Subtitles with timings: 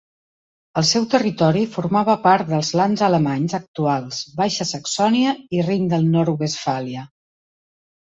[0.79, 7.05] El seu territori formava part dels lands alemanys actuals Baixa Saxònia i Rin del Nord-Westfàlia.